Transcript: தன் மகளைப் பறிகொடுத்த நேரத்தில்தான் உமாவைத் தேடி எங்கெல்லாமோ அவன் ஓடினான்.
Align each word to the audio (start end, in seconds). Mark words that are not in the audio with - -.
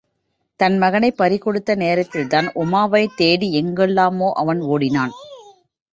தன் 0.59 0.77
மகளைப் 0.77 1.17
பறிகொடுத்த 1.17 1.75
நேரத்தில்தான் 1.75 2.47
உமாவைத் 2.55 3.15
தேடி 3.15 3.53
எங்கெல்லாமோ 3.53 4.31
அவன் 4.33 4.61
ஓடினான். 4.61 5.13